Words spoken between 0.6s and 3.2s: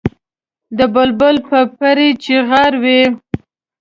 د بلبل به پرې چیغار وي.